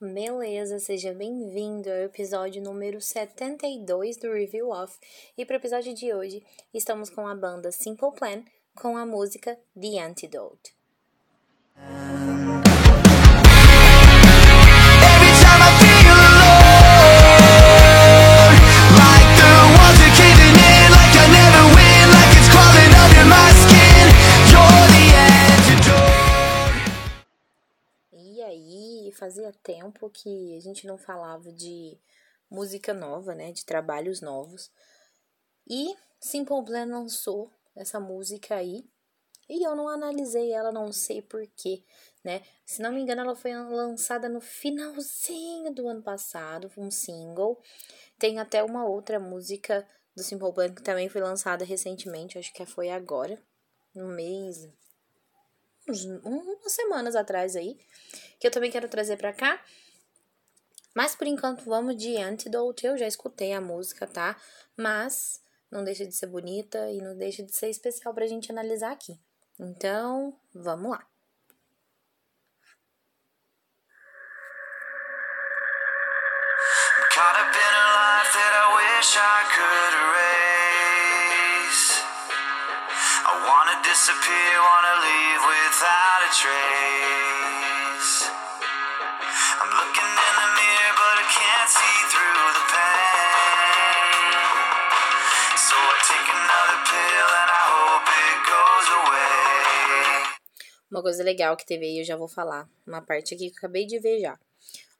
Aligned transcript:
Beleza, 0.00 0.78
seja 0.78 1.12
bem-vindo 1.12 1.90
ao 1.90 1.96
episódio 1.96 2.62
número 2.62 3.00
72 3.00 4.16
do 4.16 4.32
Review 4.32 4.68
Off. 4.68 4.96
E 5.36 5.44
para 5.44 5.54
o 5.54 5.58
episódio 5.58 5.92
de 5.92 6.14
hoje, 6.14 6.40
estamos 6.72 7.10
com 7.10 7.26
a 7.26 7.34
banda 7.34 7.72
Simple 7.72 8.12
Plan 8.12 8.44
com 8.76 8.96
a 8.96 9.04
música 9.04 9.58
The 9.74 9.98
Antidote. 9.98 10.77
Tempo 29.68 30.08
que 30.08 30.56
a 30.56 30.60
gente 30.60 30.86
não 30.86 30.96
falava 30.96 31.52
de 31.52 31.98
música 32.50 32.94
nova, 32.94 33.34
né? 33.34 33.52
De 33.52 33.66
trabalhos 33.66 34.22
novos. 34.22 34.70
E 35.68 35.94
Simple 36.18 36.64
Plan 36.64 36.86
lançou 36.86 37.52
essa 37.76 38.00
música 38.00 38.54
aí. 38.54 38.82
E 39.46 39.62
eu 39.62 39.76
não 39.76 39.86
analisei 39.86 40.52
ela, 40.52 40.72
não 40.72 40.90
sei 40.90 41.20
porquê, 41.20 41.82
né? 42.24 42.42
Se 42.64 42.80
não 42.80 42.92
me 42.92 43.00
engano, 43.00 43.20
ela 43.20 43.36
foi 43.36 43.54
lançada 43.54 44.26
no 44.26 44.40
finalzinho 44.40 45.72
do 45.72 45.86
ano 45.86 46.02
passado, 46.02 46.70
um 46.76 46.90
single. 46.90 47.60
Tem 48.18 48.38
até 48.38 48.62
uma 48.64 48.86
outra 48.86 49.20
música 49.20 49.86
do 50.16 50.22
Simple 50.22 50.52
Plan 50.52 50.74
que 50.74 50.82
também 50.82 51.10
foi 51.10 51.20
lançada 51.20 51.64
recentemente, 51.64 52.38
acho 52.38 52.52
que 52.52 52.64
foi 52.64 52.90
agora, 52.90 53.40
no 53.94 54.08
mês, 54.08 54.68
uns, 55.90 56.04
umas 56.04 56.72
semanas 56.72 57.16
atrás 57.16 57.56
aí, 57.56 57.78
que 58.38 58.46
eu 58.46 58.50
também 58.50 58.70
quero 58.70 58.88
trazer 58.88 59.16
pra 59.16 59.32
cá. 59.32 59.62
Mas 60.94 61.14
por 61.14 61.26
enquanto 61.26 61.64
vamos 61.64 61.96
de 61.96 62.16
Antidote. 62.16 62.86
Eu 62.86 62.98
já 62.98 63.06
escutei 63.06 63.52
a 63.52 63.60
música, 63.60 64.06
tá? 64.06 64.36
Mas 64.76 65.40
não 65.70 65.84
deixa 65.84 66.04
de 66.04 66.12
ser 66.14 66.26
bonita 66.26 66.90
e 66.90 67.00
não 67.00 67.16
deixa 67.16 67.42
de 67.42 67.52
ser 67.54 67.68
especial 67.68 68.12
pra 68.14 68.26
gente 68.26 68.50
analisar 68.50 68.92
aqui. 68.92 69.18
Então, 69.58 70.34
vamos 70.54 70.90
lá. 70.90 71.06
Caught 77.10 77.36
up 77.40 77.54
in 77.54 77.74
a 77.74 77.86
life 77.98 78.32
that 78.34 78.54
I 78.54 78.66
wish 78.76 79.16
I 79.16 79.38
could 79.54 79.87
disappear, 84.08 84.56
wanna 84.56 84.96
leave 85.04 85.42
without 85.52 86.20
a 86.24 86.30
trace. 86.40 88.14
I'm 89.60 89.72
looking 89.80 90.12
in 90.28 90.34
the 90.40 90.48
mirror, 90.56 90.94
but 90.96 91.16
I 91.20 91.26
can't 91.28 91.68
see 91.68 91.98
through 92.08 92.48
the 92.56 92.64
pain. 92.72 94.32
So 95.60 95.76
I 95.76 95.96
take 96.08 96.28
another 96.40 96.78
pill 96.88 97.28
and 97.40 97.50
I 97.52 97.62
hope 97.68 98.08
it 98.24 98.38
goes 98.48 98.88
away. 99.00 100.24
Uma 100.90 101.02
coisa 101.02 101.22
legal 101.22 101.54
que 101.54 101.66
teve 101.66 101.84
aí, 101.84 101.98
eu 101.98 102.04
já 102.04 102.16
vou 102.16 102.28
falar. 102.28 102.66
Uma 102.86 103.02
parte 103.02 103.34
aqui 103.34 103.50
que 103.50 103.56
eu 103.56 103.58
acabei 103.58 103.84
de 103.84 103.98
ver 103.98 104.20
já. 104.20 104.40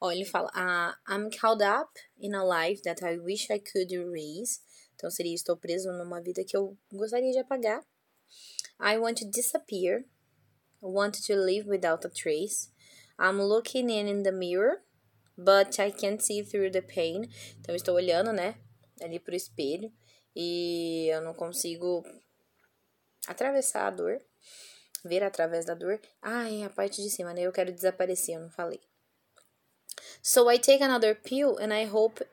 Ó, 0.03 0.13
ele 0.13 0.27
fala: 0.27 0.51
uh, 0.51 0.93
I'm 1.11 1.31
caught 1.31 1.63
up 1.63 1.99
in 2.21 2.35
a 2.35 2.45
life 2.45 2.83
that 2.83 3.03
I 3.03 3.17
wish 3.19 3.51
I 3.51 3.59
could 3.59 3.91
erase. 3.91 4.61
Então 4.95 5.11
seria: 5.11 5.35
Estou 5.35 5.57
preso 5.57 5.91
numa 5.93 6.21
vida 6.21 6.45
que 6.45 6.55
eu 6.55 6.77
gostaria 6.93 7.33
de 7.33 7.39
apagar. 7.39 7.83
I 8.81 8.99
want 8.99 9.19
to 9.19 9.25
disappear. 9.25 10.05
Want 10.81 11.15
to 11.27 11.35
live 11.35 11.67
without 11.67 12.05
a 12.05 12.09
trace. 12.09 12.71
I'm 13.19 13.43
looking 13.43 13.91
in, 13.91 14.07
in 14.07 14.23
the 14.23 14.31
mirror, 14.33 14.83
but 15.37 15.81
I 15.81 15.91
can't 15.91 16.23
see 16.23 16.43
through 16.43 16.71
the 16.71 16.83
pain. 16.83 17.29
Então, 17.61 17.75
estou 17.75 17.97
olhando, 17.97 18.33
né, 18.33 18.55
ali 19.01 19.19
pro 19.19 19.35
espelho 19.35 19.93
e 20.37 21.09
eu 21.11 21.21
não 21.21 21.35
consigo 21.35 22.05
atravessar 23.27 23.89
a 23.89 23.91
dor, 23.91 24.21
ver 25.05 25.25
através 25.25 25.65
da 25.65 25.75
dor. 25.75 26.01
É 26.23 26.65
a 26.65 26.71
parte 26.71 27.03
de 27.03 27.11
cima, 27.11 27.35
né? 27.35 27.43
Eu 27.43 27.53
quero 27.53 27.73
desaparecer, 27.73 28.37
eu 28.37 28.43
não 28.43 28.51
falei. 28.51 28.81
So 30.23 30.49
I 30.49 30.59
take 30.59 30.83
another 30.83 31.17
pill 31.17 31.59
and 31.59 31.75
I 31.75 31.85
hope 31.85 32.25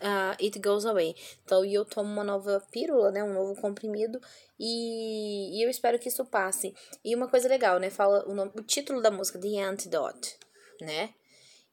uh, 0.00 0.36
it 0.42 0.58
goes 0.58 0.84
away. 0.84 1.14
Então, 1.44 1.64
eu 1.64 1.84
tomo 1.84 2.10
uma 2.10 2.24
nova 2.24 2.62
pílula, 2.70 3.10
né? 3.10 3.22
Um 3.22 3.32
novo 3.32 3.60
comprimido 3.60 4.20
e, 4.58 5.58
e, 5.58 5.62
eu 5.62 5.70
espero 5.70 5.98
que 5.98 6.08
isso 6.08 6.24
passe. 6.24 6.74
E 7.04 7.14
uma 7.14 7.28
coisa 7.28 7.48
legal, 7.48 7.78
né? 7.78 7.90
Fala 7.90 8.28
o, 8.28 8.34
nome, 8.34 8.52
o 8.54 8.62
título 8.62 9.00
da 9.00 9.10
música, 9.10 9.38
The 9.38 9.60
Antidote, 9.62 10.36
né? 10.80 11.14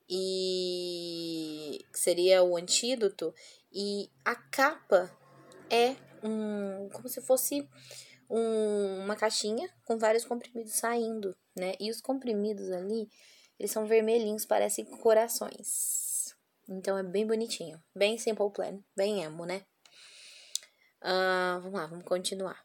E 0.09 1.83
seria 1.93 2.43
o 2.43 2.55
antídoto. 2.55 3.33
E 3.73 4.09
a 4.23 4.35
capa 4.35 5.11
é 5.69 5.95
um. 6.23 6.89
como 6.93 7.09
se 7.09 7.21
fosse 7.21 7.67
um, 8.29 9.03
uma 9.03 9.15
caixinha 9.15 9.69
com 9.83 9.97
vários 9.97 10.23
comprimidos 10.23 10.73
saindo, 10.73 11.35
né? 11.55 11.73
E 11.79 11.89
os 11.91 11.99
comprimidos 11.99 12.71
ali, 12.71 13.09
eles 13.59 13.71
são 13.71 13.85
vermelhinhos, 13.85 14.45
parecem 14.45 14.85
corações. 14.85 16.06
Então 16.67 16.97
é 16.97 17.03
bem 17.03 17.25
bonitinho. 17.25 17.81
Bem 17.95 18.17
simple 18.17 18.51
plan. 18.51 18.79
Bem 18.95 19.23
emo, 19.23 19.45
né? 19.45 19.65
Uh, 21.01 21.61
vamos 21.61 21.73
lá, 21.73 21.85
vamos 21.85 22.05
continuar. 22.05 22.61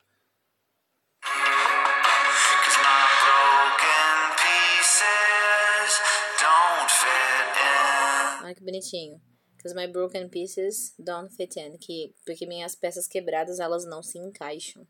Olha 8.43 8.55
que 8.55 8.65
bonitinho. 8.65 9.21
Because 9.57 9.75
my 9.75 9.87
broken 9.87 10.29
pieces 10.29 10.93
don't 10.99 11.33
fit 11.35 11.57
in. 11.59 11.79
Que, 11.79 12.13
porque 12.27 12.45
minhas 12.47 12.75
peças 12.75 13.07
quebradas, 13.07 13.61
elas 13.61 13.85
não 13.85 14.03
se 14.03 14.19
encaixam. 14.19 14.87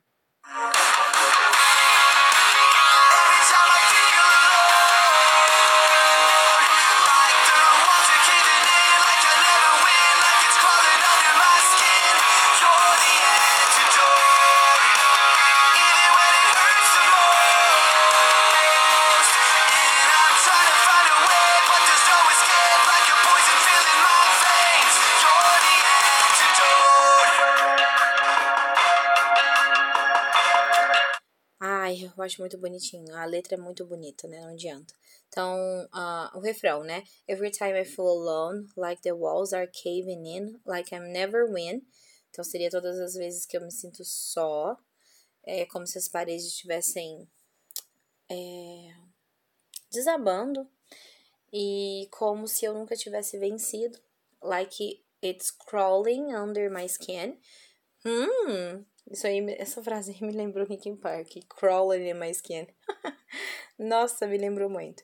Eu 31.91 32.23
acho 32.23 32.41
muito 32.41 32.59
bonitinho. 32.59 33.15
A 33.17 33.25
letra 33.25 33.55
é 33.55 33.59
muito 33.59 33.85
bonita, 33.85 34.29
né? 34.29 34.41
Não 34.41 34.51
adianta. 34.51 34.95
Então, 35.29 35.57
uh, 35.87 36.37
o 36.37 36.41
refrão, 36.41 36.85
né? 36.85 37.05
Every 37.27 37.51
time 37.51 37.79
I 37.79 37.85
feel 37.85 38.07
alone, 38.07 38.69
like 38.77 39.01
the 39.03 39.13
walls 39.13 39.53
are 39.55 39.67
caving 39.67 40.27
in, 40.27 40.61
like 40.67 40.95
I'm 40.95 41.11
never 41.11 41.51
win. 41.51 41.87
Então, 42.31 42.45
seria 42.45 42.71
todas 42.71 42.99
as 42.99 43.15
vezes 43.15 43.47
que 43.47 43.57
eu 43.57 43.63
me 43.63 43.73
sinto 43.73 44.05
só. 44.05 44.77
É 45.45 45.65
como 45.67 45.87
se 45.87 45.99
as 45.99 46.09
paredes 46.09 46.47
estivessem 46.47 47.29
é, 48.31 48.95
desabando. 49.91 50.69
E 51.53 52.09
como 52.11 52.47
se 52.47 52.65
eu 52.65 52.75
nunca 52.75 52.97
tivesse 52.97 53.39
vencido. 53.39 53.99
Like 54.43 55.03
it's 55.23 55.51
crawling 55.51 56.35
under 56.35 56.71
my 56.71 56.85
skin. 56.85 57.39
Hum, 58.05 58.85
isso 59.11 59.27
aí, 59.27 59.45
essa 59.59 59.83
frase 59.83 60.17
me 60.21 60.33
lembrou 60.33 60.67
Linkin 60.67 60.97
Park. 60.97 61.37
Crawling 61.49 62.09
in 62.09 62.15
my 62.15 62.31
skin. 62.31 62.67
Nossa, 63.79 64.27
me 64.27 64.39
lembrou 64.39 64.71
muito. 64.71 65.03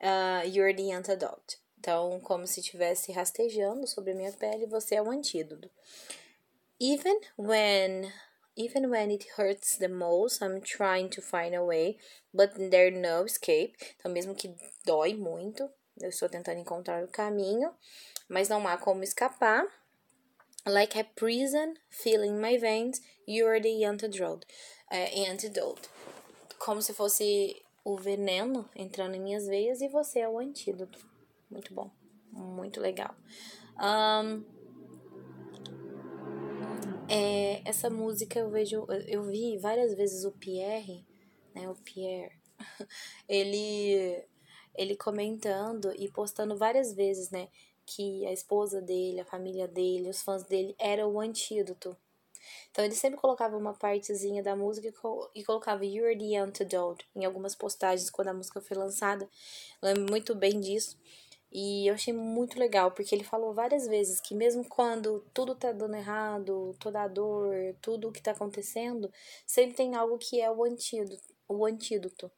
Uh, 0.00 0.46
you're 0.46 0.74
the 0.74 0.92
antidote. 0.92 1.58
Então, 1.78 2.20
como 2.20 2.46
se 2.46 2.60
estivesse 2.60 3.10
rastejando 3.12 3.86
sobre 3.86 4.12
a 4.12 4.14
minha 4.14 4.32
pele, 4.32 4.66
você 4.66 4.96
é 4.96 5.02
o 5.02 5.10
antídoto. 5.10 5.70
Even 6.78 7.18
when 7.38 8.12
even 8.56 8.90
when 8.90 9.10
it 9.10 9.26
hurts 9.38 9.78
the 9.78 9.88
most, 9.88 10.42
I'm 10.42 10.60
trying 10.60 11.08
to 11.10 11.22
find 11.22 11.54
a 11.54 11.64
way, 11.64 11.98
but 12.34 12.52
there's 12.70 12.94
no 12.94 13.24
escape. 13.24 13.74
Então, 13.96 14.10
mesmo 14.10 14.34
que 14.34 14.54
dói 14.84 15.14
muito, 15.14 15.70
eu 15.98 16.10
estou 16.10 16.28
tentando 16.28 16.58
encontrar 16.58 17.02
o 17.02 17.08
caminho, 17.08 17.74
mas 18.28 18.48
não 18.48 18.66
há 18.68 18.76
como 18.76 19.02
escapar. 19.02 19.66
Like 20.66 20.98
a 20.98 21.04
prison 21.04 21.74
filling 21.88 22.40
my 22.40 22.58
veins, 22.58 23.00
you're 23.26 23.60
the 23.60 23.84
antidote. 23.84 24.46
É, 24.90 25.30
antidote. 25.30 25.88
Como 26.58 26.82
se 26.82 26.92
fosse 26.92 27.62
o 27.84 27.96
veneno 27.96 28.68
entrando 28.76 29.14
em 29.14 29.20
minhas 29.20 29.46
veias 29.46 29.80
e 29.80 29.88
você 29.88 30.20
é 30.20 30.28
o 30.28 30.38
antídoto. 30.38 30.98
Muito 31.50 31.72
bom. 31.72 31.90
Muito 32.30 32.80
legal. 32.80 33.14
Um, 33.78 34.44
é, 37.08 37.62
essa 37.64 37.88
música 37.88 38.38
eu 38.38 38.50
vejo, 38.50 38.86
eu 39.08 39.24
vi 39.24 39.58
várias 39.58 39.94
vezes 39.94 40.24
o 40.24 40.30
Pierre, 40.30 41.04
né, 41.54 41.68
o 41.68 41.74
Pierre, 41.74 42.38
ele 43.28 44.24
ele 44.76 44.96
comentando 44.96 45.92
e 45.98 46.08
postando 46.08 46.56
várias 46.56 46.94
vezes, 46.94 47.30
né? 47.30 47.48
Que 47.92 48.24
a 48.24 48.32
esposa 48.32 48.80
dele, 48.80 49.20
a 49.20 49.24
família 49.24 49.66
dele, 49.66 50.08
os 50.08 50.22
fãs 50.22 50.44
dele 50.44 50.76
eram 50.78 51.12
o 51.12 51.20
antídoto. 51.20 51.96
Então 52.70 52.84
ele 52.84 52.94
sempre 52.94 53.18
colocava 53.18 53.56
uma 53.56 53.74
partezinha 53.74 54.42
da 54.42 54.54
música 54.54 54.92
e 55.34 55.44
colocava 55.44 55.84
You're 55.84 56.16
the 56.16 56.36
Antidote 56.36 57.04
em 57.16 57.24
algumas 57.24 57.56
postagens 57.56 58.08
quando 58.08 58.28
a 58.28 58.34
música 58.34 58.60
foi 58.60 58.76
lançada. 58.76 59.28
Lembro 59.82 60.08
muito 60.08 60.36
bem 60.36 60.60
disso. 60.60 60.96
E 61.52 61.88
eu 61.88 61.94
achei 61.94 62.14
muito 62.14 62.60
legal, 62.60 62.92
porque 62.92 63.12
ele 63.12 63.24
falou 63.24 63.52
várias 63.52 63.88
vezes 63.88 64.20
que 64.20 64.36
mesmo 64.36 64.64
quando 64.68 65.24
tudo 65.34 65.56
tá 65.56 65.72
dando 65.72 65.96
errado, 65.96 66.76
toda 66.78 67.02
a 67.02 67.08
dor, 67.08 67.74
tudo 67.82 68.08
o 68.08 68.12
que 68.12 68.22
tá 68.22 68.30
acontecendo, 68.30 69.12
sempre 69.44 69.74
tem 69.74 69.96
algo 69.96 70.16
que 70.16 70.40
é 70.40 70.48
o 70.48 70.62
antídoto, 70.62 71.34
o 71.48 71.66
antídoto. 71.66 72.30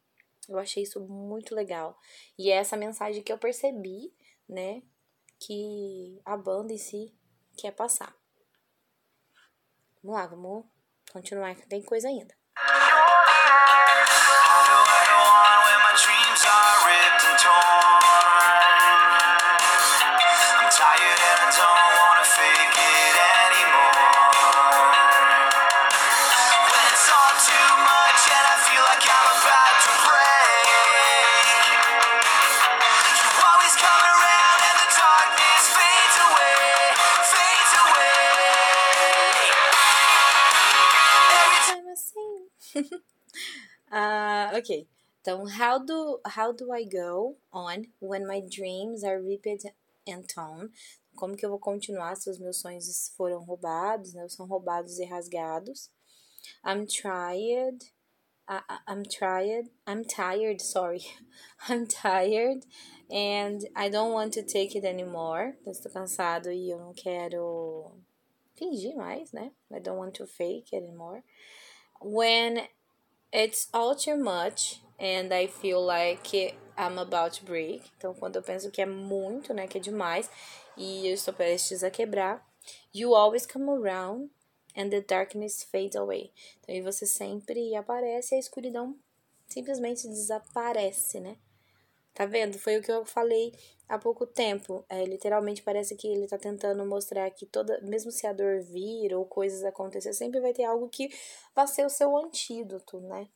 Eu 0.48 0.58
achei 0.58 0.82
isso 0.82 0.98
muito 0.98 1.54
legal. 1.54 1.98
E 2.38 2.50
é 2.50 2.54
essa 2.54 2.74
mensagem 2.74 3.22
que 3.22 3.30
eu 3.30 3.36
percebi, 3.36 4.10
né, 4.48 4.82
que 5.46 6.20
a 6.24 6.36
banda 6.36 6.72
em 6.72 6.78
si 6.78 7.12
quer 7.56 7.72
passar. 7.72 8.14
Vamos 10.02 10.18
lá, 10.20 10.26
vamos 10.26 10.64
continuar, 11.12 11.54
que 11.54 11.66
tem 11.66 11.82
coisa 11.82 12.08
ainda. 12.08 12.34
uh, 17.46 18.01
ok. 44.62 44.88
Então, 45.20 45.44
how 45.44 45.78
do, 45.78 46.20
how 46.24 46.52
do 46.52 46.72
I 46.72 46.84
go 46.84 47.36
on 47.52 47.86
when 48.00 48.26
my 48.26 48.40
dreams 48.40 49.04
are 49.04 49.20
ripped 49.20 49.72
and 50.08 50.26
torn? 50.26 50.70
Como 51.14 51.36
que 51.36 51.44
eu 51.44 51.50
vou 51.50 51.58
continuar 51.58 52.16
se 52.16 52.30
os 52.30 52.38
meus 52.38 52.60
sonhos 52.60 53.12
foram 53.16 53.44
roubados, 53.44 54.14
né? 54.14 54.28
São 54.28 54.46
roubados 54.46 54.98
e 54.98 55.04
rasgados. 55.04 55.90
I'm 56.64 56.86
tired. 56.86 57.84
I, 58.48 58.60
I'm 58.88 59.04
tired. 59.04 59.70
I'm 59.86 60.04
tired, 60.04 60.60
sorry. 60.60 61.02
I'm 61.68 61.86
tired 61.86 62.66
and 63.10 63.60
I 63.76 63.90
don't 63.90 64.12
want 64.12 64.32
to 64.34 64.42
take 64.42 64.76
it 64.76 64.86
anymore. 64.86 65.54
estou 65.66 65.92
cansado 65.92 66.50
e 66.50 66.70
eu 66.70 66.78
não 66.78 66.94
quero 66.94 67.92
fingir 68.56 68.96
mais, 68.96 69.32
né? 69.32 69.52
I 69.70 69.78
don't 69.78 69.98
want 69.98 70.14
to 70.16 70.26
fake 70.26 70.74
anymore. 70.74 71.22
When 72.00 72.66
it's 73.32 73.68
all 73.72 73.94
too 73.94 74.16
much 74.16 74.80
and 74.98 75.32
I 75.32 75.46
feel 75.46 75.84
like 75.84 76.56
I'm 76.76 76.98
about 76.98 77.38
to 77.38 77.44
break. 77.44 77.82
Então, 77.96 78.14
quando 78.14 78.36
eu 78.36 78.42
penso 78.42 78.70
que 78.70 78.82
é 78.82 78.86
muito, 78.86 79.52
né, 79.52 79.66
que 79.66 79.78
é 79.78 79.80
demais 79.80 80.30
e 80.76 81.06
eu 81.06 81.14
estou 81.14 81.34
prestes 81.34 81.82
a 81.82 81.90
quebrar, 81.90 82.46
you 82.94 83.14
always 83.14 83.46
come 83.46 83.68
around 83.70 84.30
and 84.76 84.90
the 84.90 85.00
darkness 85.00 85.62
fades 85.62 85.96
away. 85.96 86.32
Então, 86.60 86.74
e 86.74 86.80
você 86.80 87.06
sempre 87.06 87.74
aparece 87.74 88.34
e 88.34 88.36
a 88.36 88.40
escuridão 88.40 88.96
simplesmente 89.46 90.08
desaparece, 90.08 91.20
né? 91.20 91.36
Tá 92.14 92.26
vendo? 92.26 92.58
Foi 92.58 92.76
o 92.78 92.82
que 92.82 92.92
eu 92.92 93.04
falei 93.06 93.52
há 93.88 93.98
pouco 93.98 94.26
tempo. 94.26 94.84
É, 94.88 95.04
literalmente 95.04 95.62
parece 95.62 95.96
que 95.96 96.06
ele 96.06 96.26
tá 96.26 96.38
tentando 96.38 96.84
mostrar 96.84 97.30
que 97.30 97.46
toda, 97.46 97.80
mesmo 97.80 98.10
se 98.10 98.26
a 98.26 98.32
dor 98.32 98.60
vir 98.62 99.14
ou 99.14 99.24
coisas 99.24 99.64
acontecer, 99.64 100.12
sempre 100.12 100.40
vai 100.40 100.52
ter 100.52 100.64
algo 100.64 100.88
que 100.88 101.08
vai 101.54 101.66
ser 101.66 101.86
o 101.86 101.90
seu 101.90 102.16
antídoto, 102.16 103.00
né? 103.00 103.28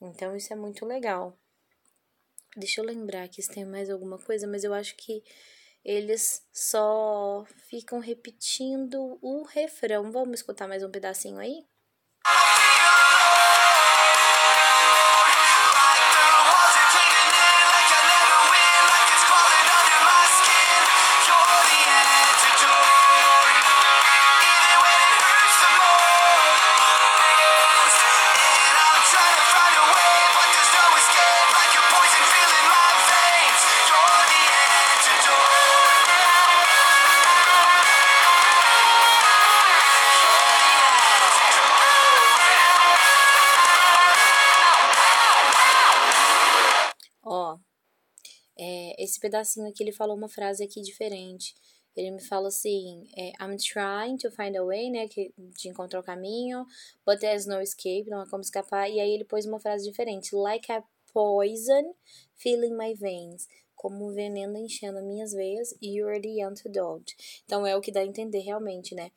Então 0.00 0.36
isso 0.36 0.52
é 0.52 0.56
muito 0.56 0.86
legal. 0.86 1.36
Deixa 2.56 2.80
eu 2.80 2.84
lembrar 2.84 3.28
que 3.28 3.42
se 3.42 3.50
tem 3.50 3.64
mais 3.64 3.90
alguma 3.90 4.18
coisa, 4.18 4.46
mas 4.46 4.64
eu 4.64 4.74
acho 4.74 4.96
que 4.96 5.22
eles 5.84 6.46
só 6.52 7.44
ficam 7.68 7.98
repetindo 8.00 9.18
o 9.22 9.42
refrão. 9.44 10.10
Vamos 10.10 10.40
escutar 10.40 10.68
mais 10.68 10.82
um 10.82 10.90
pedacinho 10.90 11.38
aí? 11.38 11.64
Esse 49.20 49.28
pedacinho 49.28 49.68
aqui 49.68 49.82
ele 49.82 49.92
falou 49.92 50.16
uma 50.16 50.28
frase 50.28 50.64
aqui 50.64 50.80
diferente. 50.80 51.54
Ele 51.94 52.12
me 52.12 52.22
fala 52.22 52.48
assim, 52.48 53.06
é, 53.16 53.32
I'm 53.40 53.56
trying 53.56 54.16
to 54.18 54.30
find 54.30 54.56
a 54.56 54.64
way, 54.64 54.90
né, 54.90 55.08
que, 55.08 55.32
de 55.36 55.68
encontrar 55.68 56.00
o 56.00 56.02
caminho, 56.02 56.64
but 57.04 57.18
there's 57.18 57.46
no 57.46 57.60
escape, 57.60 58.08
não 58.08 58.20
há 58.20 58.28
como 58.28 58.42
escapar. 58.42 58.88
E 58.88 58.98
aí 59.00 59.10
ele 59.10 59.24
pôs 59.24 59.44
uma 59.44 59.60
frase 59.60 59.84
diferente, 59.84 60.34
like 60.34 60.70
a 60.72 60.82
poison 61.12 61.94
filling 62.36 62.74
my 62.74 62.94
veins, 62.94 63.48
como 63.74 64.06
um 64.06 64.14
veneno 64.14 64.56
enchendo 64.56 65.02
minhas 65.02 65.32
veias, 65.32 65.74
you're 65.82 66.20
the 66.20 66.42
antidote. 66.42 67.42
Então 67.44 67.66
é 67.66 67.76
o 67.76 67.80
que 67.80 67.92
dá 67.92 68.00
a 68.00 68.06
entender 68.06 68.40
realmente, 68.40 68.94
né, 68.94 69.10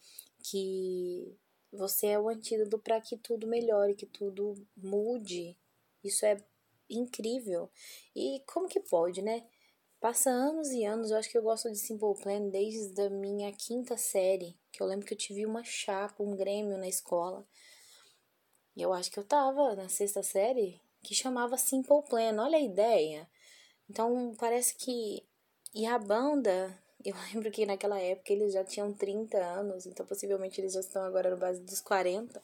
que 0.43 1.37
você 1.71 2.07
é 2.07 2.19
o 2.19 2.27
antídoto 2.27 2.79
para 2.79 2.99
que 2.99 3.17
tudo 3.17 3.47
melhore, 3.47 3.95
que 3.95 4.07
tudo 4.07 4.55
mude. 4.75 5.55
Isso 6.03 6.25
é 6.25 6.37
incrível. 6.89 7.69
E 8.15 8.41
como 8.45 8.67
que 8.67 8.79
pode, 8.79 9.21
né? 9.21 9.43
Passa 10.03 10.29
anos 10.29 10.69
e 10.71 10.83
anos, 10.83 11.11
eu 11.11 11.17
acho 11.17 11.29
que 11.29 11.37
eu 11.37 11.41
gosto 11.41 11.71
de 11.71 11.77
Simple 11.77 12.13
Plan 12.21 12.49
desde 12.49 13.03
a 13.03 13.09
minha 13.09 13.49
quinta 13.53 13.95
série, 13.95 14.53
que 14.69 14.83
eu 14.83 14.85
lembro 14.85 15.05
que 15.05 15.13
eu 15.13 15.17
tive 15.17 15.45
uma 15.45 15.63
chapa, 15.63 16.21
um 16.21 16.35
grêmio 16.35 16.77
na 16.77 16.89
escola. 16.89 17.47
E 18.75 18.81
eu 18.81 18.91
acho 18.91 19.09
que 19.09 19.17
eu 19.17 19.23
tava 19.23 19.73
na 19.75 19.87
sexta 19.87 20.21
série, 20.21 20.77
que 21.01 21.15
chamava 21.15 21.55
Simple 21.57 22.03
Plan, 22.09 22.35
olha 22.37 22.57
a 22.57 22.61
ideia. 22.61 23.29
Então, 23.89 24.35
parece 24.37 24.75
que... 24.75 25.23
E 25.73 25.85
a 25.85 25.97
banda, 25.97 26.77
eu 27.05 27.15
lembro 27.31 27.49
que 27.49 27.65
naquela 27.65 27.97
época 27.97 28.33
eles 28.33 28.51
já 28.51 28.65
tinham 28.65 28.91
30 28.91 29.37
anos, 29.37 29.85
então 29.85 30.05
possivelmente 30.05 30.59
eles 30.59 30.73
já 30.73 30.81
estão 30.81 31.01
agora 31.03 31.29
no 31.29 31.37
base 31.37 31.61
dos 31.61 31.79
40. 31.79 32.43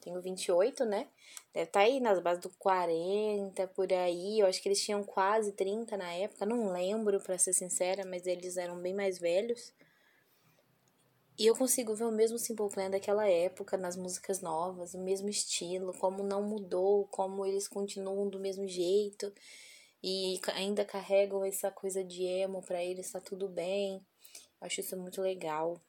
Tenho 0.00 0.20
28, 0.20 0.84
né? 0.84 1.08
Deve 1.52 1.66
estar 1.66 1.80
tá 1.80 1.86
aí 1.86 2.00
nas 2.00 2.20
bases 2.20 2.42
do 2.42 2.50
40, 2.58 3.66
por 3.68 3.92
aí. 3.92 4.40
Eu 4.40 4.46
acho 4.46 4.62
que 4.62 4.68
eles 4.68 4.82
tinham 4.82 5.02
quase 5.02 5.52
30 5.52 5.96
na 5.96 6.12
época. 6.12 6.46
Não 6.46 6.70
lembro, 6.70 7.20
para 7.20 7.38
ser 7.38 7.52
sincera, 7.52 8.04
mas 8.06 8.26
eles 8.26 8.56
eram 8.56 8.80
bem 8.80 8.94
mais 8.94 9.18
velhos. 9.18 9.72
E 11.38 11.46
eu 11.46 11.54
consigo 11.54 11.94
ver 11.94 12.04
o 12.04 12.10
mesmo 12.10 12.36
Simple 12.36 12.68
Plan 12.68 12.90
daquela 12.90 13.28
época, 13.28 13.76
nas 13.76 13.96
músicas 13.96 14.40
novas, 14.40 14.94
o 14.94 14.98
mesmo 14.98 15.28
estilo, 15.28 15.92
como 15.94 16.24
não 16.24 16.42
mudou, 16.42 17.06
como 17.06 17.46
eles 17.46 17.68
continuam 17.68 18.28
do 18.28 18.40
mesmo 18.40 18.66
jeito 18.66 19.32
e 20.02 20.40
ainda 20.54 20.84
carregam 20.84 21.44
essa 21.44 21.70
coisa 21.70 22.04
de 22.04 22.24
emo 22.24 22.62
para 22.62 22.82
eles, 22.82 23.10
tá 23.12 23.20
tudo 23.20 23.48
bem. 23.48 24.04
Eu 24.60 24.66
acho 24.66 24.80
isso 24.80 24.96
muito 24.96 25.20
legal, 25.20 25.80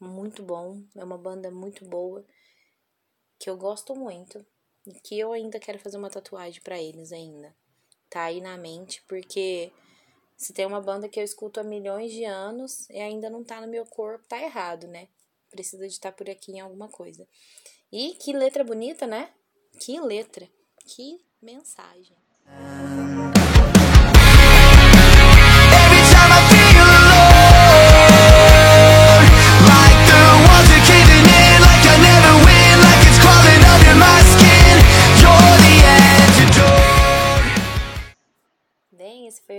muito 0.00 0.42
bom. 0.42 0.82
É 0.96 1.04
uma 1.04 1.18
banda 1.18 1.48
muito 1.50 1.84
boa 1.84 2.24
que 3.38 3.48
eu 3.48 3.56
gosto 3.56 3.94
muito 3.94 4.44
e 4.86 4.92
que 4.92 5.18
eu 5.18 5.32
ainda 5.32 5.58
quero 5.58 5.78
fazer 5.78 5.96
uma 5.96 6.10
tatuagem 6.10 6.60
para 6.62 6.80
eles 6.80 7.12
ainda. 7.12 7.54
Tá 8.10 8.24
aí 8.24 8.40
na 8.40 8.56
mente, 8.56 9.02
porque 9.06 9.70
se 10.36 10.52
tem 10.52 10.64
uma 10.64 10.80
banda 10.80 11.08
que 11.08 11.20
eu 11.20 11.24
escuto 11.24 11.60
há 11.60 11.62
milhões 11.62 12.12
de 12.12 12.24
anos 12.24 12.88
e 12.90 12.98
ainda 12.98 13.28
não 13.28 13.44
tá 13.44 13.60
no 13.60 13.66
meu 13.66 13.84
corpo, 13.84 14.26
tá 14.26 14.40
errado, 14.40 14.86
né? 14.86 15.08
Precisa 15.50 15.86
de 15.86 15.92
estar 15.92 16.10
tá 16.10 16.16
por 16.16 16.28
aqui 16.30 16.52
em 16.52 16.60
alguma 16.60 16.88
coisa. 16.88 17.26
E 17.92 18.14
que 18.14 18.32
letra 18.32 18.64
bonita, 18.64 19.06
né? 19.06 19.32
Que 19.80 20.00
letra, 20.00 20.48
que 20.86 21.24
mensagem. 21.40 22.16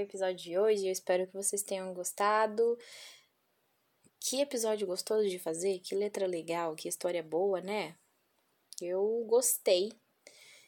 Episódio 0.01 0.29
episódio 0.29 0.36
de 0.36 0.58
hoje. 0.58 0.88
Eu 0.88 0.91
espero 0.91 1.27
que 1.27 1.34
vocês 1.34 1.62
tenham 1.62 1.94
gostado. 1.94 2.77
Que 4.20 4.41
episódio 4.41 4.86
gostoso 4.86 5.29
de 5.29 5.39
fazer, 5.39 5.79
que 5.79 5.96
letra 5.96 6.27
legal, 6.27 6.75
que 6.75 6.89
história 6.89 7.24
boa, 7.24 7.62
né? 7.62 7.96
Eu 8.82 9.24
gostei 9.27 9.94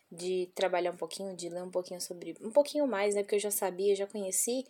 de 0.09 0.51
trabalhar 0.55 0.91
um 0.91 0.97
pouquinho, 0.97 1.35
de 1.35 1.49
ler 1.49 1.63
um 1.63 1.71
pouquinho 1.71 2.01
sobre. 2.01 2.35
Um 2.41 2.51
pouquinho 2.51 2.87
mais, 2.87 3.15
né? 3.15 3.23
Porque 3.23 3.35
eu 3.35 3.39
já 3.39 3.51
sabia, 3.51 3.95
já 3.95 4.07
conheci, 4.07 4.65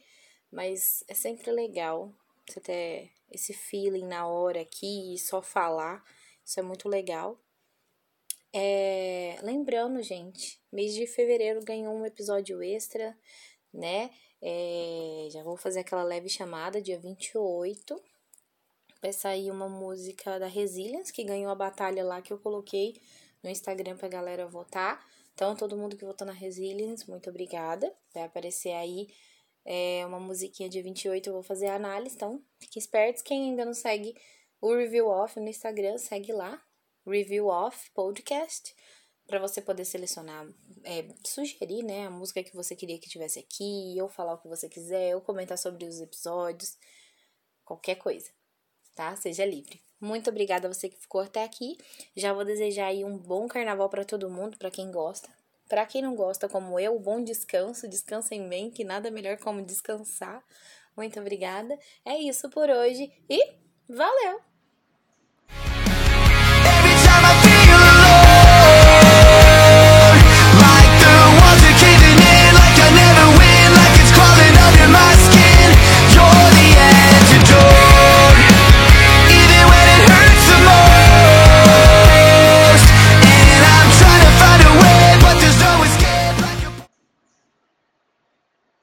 mas 0.52 1.04
é 1.08 1.14
sempre 1.14 1.52
legal 1.52 2.14
você 2.48 2.60
ter 2.60 3.12
esse 3.30 3.54
feeling 3.54 4.06
na 4.06 4.28
hora 4.28 4.62
aqui 4.62 5.14
e 5.14 5.18
só 5.18 5.42
falar. 5.42 6.04
Isso 6.44 6.60
é 6.60 6.64
muito 6.64 6.90
legal. 6.90 7.40
É, 8.54 9.38
lembrando, 9.42 10.02
gente, 10.02 10.60
mês 10.72 10.94
de 10.94 11.08
fevereiro 11.08 11.64
ganhou 11.64 11.94
um 11.96 12.06
episódio 12.06 12.62
extra, 12.62 13.18
né? 13.74 14.12
É, 14.42 15.28
já 15.32 15.44
vou 15.44 15.56
fazer 15.56 15.82
aquela 15.82 16.04
leve 16.04 16.28
chamada, 16.30 16.82
dia 16.82 17.00
28 17.00 18.02
vai 19.02 19.12
sair 19.12 19.50
uma 19.50 19.68
música 19.68 20.40
da 20.40 20.46
Resilience, 20.46 21.12
que 21.12 21.24
ganhou 21.24 21.52
a 21.52 21.56
batalha 21.56 22.04
lá 22.04 22.22
que 22.22 22.32
eu 22.32 22.38
coloquei 22.38 23.02
no 23.42 23.50
Instagram 23.50 23.98
pra 23.98 24.08
galera 24.08 24.46
votar. 24.46 25.04
Então, 25.34 25.56
todo 25.56 25.76
mundo 25.76 25.98
que 25.98 26.06
votou 26.06 26.28
na 26.28 26.34
Resilience, 26.34 27.10
muito 27.10 27.30
obrigada. 27.30 27.92
Vai 28.14 28.24
aparecer 28.24 28.74
aí 28.74 29.08
é, 29.66 30.06
uma 30.06 30.20
musiquinha 30.20 30.70
de 30.70 30.82
28, 30.82 31.28
eu 31.28 31.34
vou 31.34 31.42
fazer 31.42 31.68
a 31.68 31.76
análise. 31.76 32.16
Então, 32.16 32.44
fiquem 32.60 32.80
espertos. 32.80 33.24
Quem 33.24 33.50
ainda 33.50 33.66
não 33.66 33.74
segue 33.74 34.16
o 34.62 34.76
Review 34.76 35.08
Off 35.08 35.40
no 35.40 35.50
Instagram, 35.50 35.98
segue 35.98 36.32
lá. 36.32 36.62
Review 37.06 37.48
Off 37.48 37.90
Podcast. 37.96 38.76
Para 39.32 39.40
você 39.40 39.62
poder 39.62 39.86
selecionar, 39.86 40.48
é, 40.84 41.08
sugerir, 41.26 41.84
né, 41.84 42.06
a 42.06 42.12
música 42.12 42.44
que 42.44 42.56
você 42.56 42.76
queria 42.76 43.00
que 43.00 43.10
tivesse 43.10 43.40
aqui, 43.40 43.96
ou 44.00 44.08
falar 44.08 44.34
o 44.34 44.38
que 44.38 44.48
você 44.48 44.70
quiser, 44.70 45.16
ou 45.16 45.22
comentar 45.22 45.58
sobre 45.58 45.86
os 45.86 46.00
episódios, 46.00 46.78
qualquer 47.66 47.96
coisa 47.96 48.30
tá? 48.96 49.16
Seja 49.16 49.46
livre. 49.46 49.82
Muito 50.00 50.30
obrigada 50.30 50.68
a 50.68 50.74
você 50.74 50.90
que 50.90 50.98
ficou 50.98 51.22
até 51.22 51.44
aqui. 51.44 51.78
Já 52.16 52.34
vou 52.34 52.44
desejar 52.44 52.88
aí 52.88 53.04
um 53.04 53.18
bom 53.18 53.48
carnaval 53.48 53.90
para 53.90 54.06
todo 54.06 54.30
mundo, 54.30 54.58
para 54.58 54.72
quem 54.72 54.92
gosta. 54.92 55.30
Para 55.68 55.86
quem 55.86 56.02
não 56.02 56.16
gosta, 56.16 56.50
como 56.50 56.80
eu, 56.80 57.00
bom 57.00 57.24
descanso, 57.24 57.88
descansem 57.88 58.48
bem, 58.50 58.70
que 58.70 58.84
nada 58.84 59.10
melhor 59.10 59.38
como 59.38 59.64
descansar. 59.64 60.44
Muito 60.98 61.20
obrigada. 61.20 61.80
É 62.04 62.18
isso 62.18 62.50
por 62.50 62.70
hoje 62.70 63.12
e 63.30 63.40
valeu! 63.88 64.51